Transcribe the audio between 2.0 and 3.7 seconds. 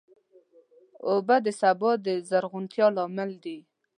د زرغونتیا لامل دي.